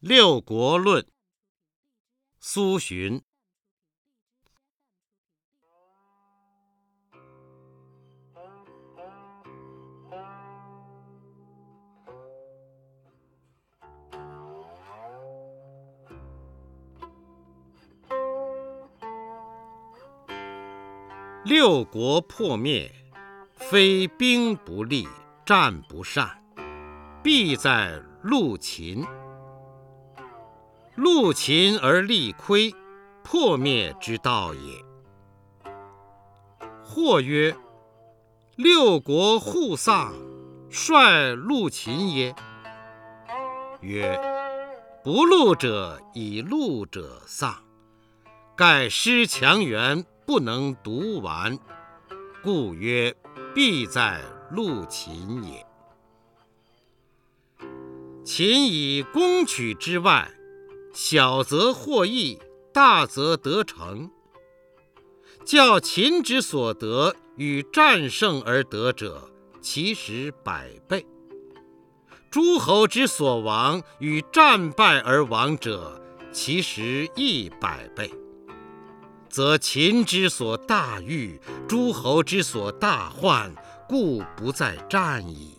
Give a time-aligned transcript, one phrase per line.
[0.00, 1.02] 六国论》
[2.38, 3.22] 苏洵。
[21.44, 22.92] 六国破灭，
[23.54, 25.08] 非兵不利，
[25.46, 26.42] 战不善，
[27.22, 29.02] 必在陆秦。
[30.96, 32.74] 陆秦而力亏，
[33.22, 34.84] 破灭之道也。
[36.82, 37.56] 或曰：
[38.56, 40.14] 六国互丧，
[40.70, 42.34] 率陆秦耶？
[43.80, 44.18] 曰：
[45.04, 47.62] 不戮者以戮者丧，
[48.56, 50.04] 盖失强援。
[50.26, 51.56] 不能独完，
[52.42, 53.14] 故曰
[53.54, 55.64] 必在陆秦也。
[58.24, 60.28] 秦以攻取之外，
[60.98, 62.38] 小则获益，
[62.72, 64.10] 大则得成。
[65.44, 69.30] 较秦之所得与战胜而得者，
[69.60, 71.04] 其实百倍；
[72.30, 76.00] 诸侯之所亡与战败而亡者，
[76.32, 78.10] 其实亦百倍。
[79.28, 83.54] 则秦之所大欲，诸侯之所大患，
[83.86, 85.58] 故不在战矣。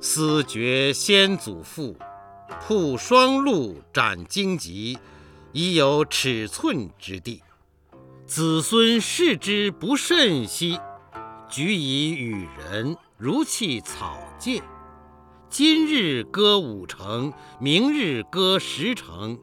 [0.00, 1.94] 思绝先祖父，
[2.60, 4.98] 铺双陆，斩荆棘，
[5.52, 7.42] 已有尺寸之地。
[8.26, 10.78] 子孙视之不甚惜，
[11.48, 14.62] 举以与人，如弃草芥。
[15.48, 19.38] 今日割五城，明日割十城。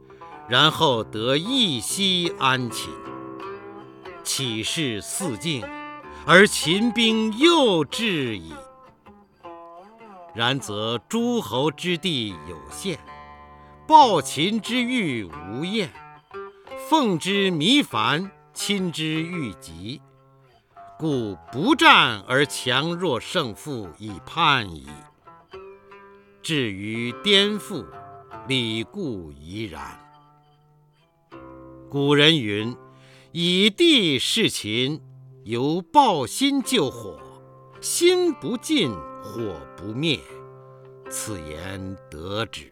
[0.49, 2.89] 然后得一息安寝，
[4.21, 5.63] 岂是四境？
[6.25, 8.51] 而秦兵又至矣。
[10.33, 12.97] 然则诸侯之地有限，
[13.87, 15.91] 暴秦之欲无厌，
[16.89, 20.01] 奉之弥繁，亲之愈急，
[20.97, 24.87] 故不战而强弱胜负以判矣。
[26.41, 27.85] 至于颠覆，
[28.47, 29.99] 理固宜然。
[31.89, 32.75] 古人云
[33.33, 35.01] ：“以地事秦，
[35.43, 37.19] 犹抱薪救火，
[37.81, 40.19] 心不尽，火不灭。”
[41.09, 42.71] 此言得之。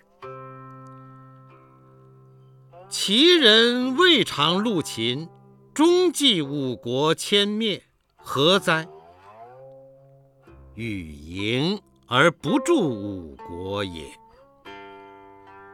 [2.87, 5.27] 齐人未尝戮秦，
[5.73, 7.83] 终继五国迁灭，
[8.15, 8.87] 何哉？
[10.75, 14.05] 与迎而不助五国也。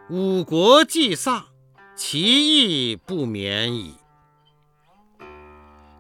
[0.10, 1.46] 五国既丧。
[1.98, 3.96] 其义不免矣。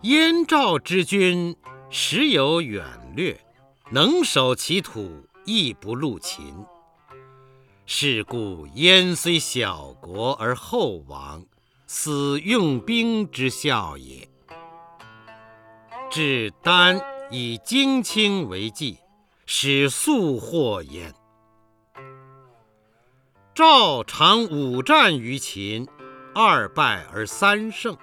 [0.01, 1.55] 燕赵之君
[1.89, 2.83] 时有远
[3.15, 3.39] 略，
[3.91, 6.65] 能守其土，亦不戮秦。
[7.85, 11.45] 是故燕虽小国而后亡，
[11.87, 14.27] 斯用兵之效也。
[16.09, 16.99] 至丹
[17.29, 18.97] 以荆卿为计，
[19.45, 21.13] 使速获焉。
[23.53, 25.87] 赵常五战于秦，
[26.33, 27.97] 二败而三胜。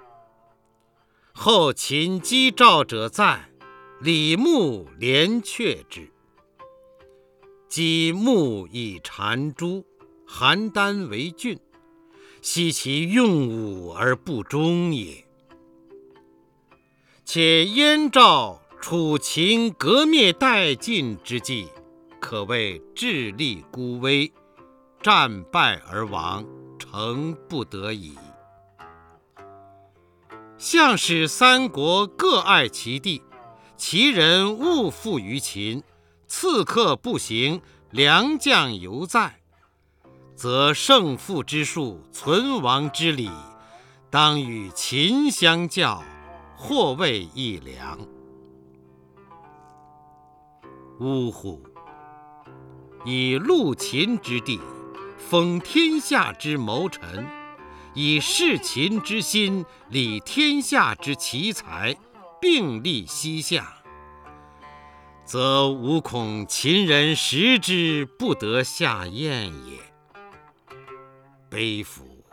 [1.32, 3.51] 后秦击赵者在，
[4.04, 6.10] 李牧连却之。
[7.68, 9.86] 击牧以谗诸，
[10.26, 11.56] 邯郸为郡，
[12.40, 15.24] 悉其用武而不忠也。
[17.24, 21.68] 且燕赵楚秦革灭殆尽之际，
[22.20, 24.32] 可谓智力孤微。
[25.00, 26.44] 战败而亡，
[26.76, 28.16] 诚不得已。
[30.58, 33.22] 向使三国各爱其地，
[33.84, 35.82] 其人勿负于秦，
[36.28, 37.60] 刺客不行，
[37.90, 39.40] 良将犹在，
[40.36, 43.28] 则胜负之术，存亡之理，
[44.08, 46.00] 当与秦相较，
[46.56, 47.98] 或谓一良。
[51.00, 51.60] 呜呼！
[53.04, 54.60] 以戮秦之地。
[55.18, 57.26] 封天下之谋臣，
[57.94, 61.96] 以事秦之心，理天下之奇才，
[62.42, 63.72] 并立西夏，
[65.24, 69.78] 则吾恐秦人食之不得下咽也。
[71.48, 72.24] 悲夫！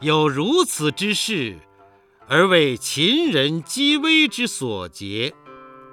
[0.00, 1.58] 有如此之事，
[2.28, 5.34] 而为秦人积威之所劫，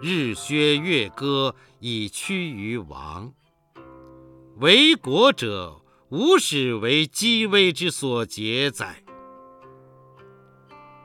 [0.02, 3.32] 日削月割以趋于亡。
[4.58, 5.78] 为国者。
[6.12, 9.02] 无始为积威之所劫哉！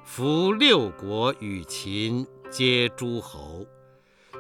[0.07, 3.67] 夫六国与秦皆诸侯，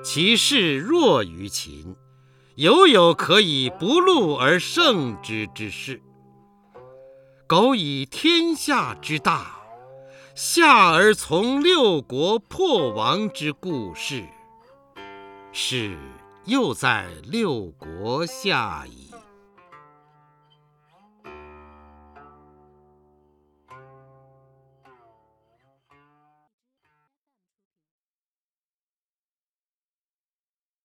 [0.02, 1.96] 其势弱于秦，
[2.54, 6.00] 犹有可以不戮而胜之之势。
[7.48, 9.56] 苟以天下之大，
[10.36, 14.24] 下而从六国破亡之故事，
[15.52, 15.98] 是
[16.44, 19.10] 又在六国下矣。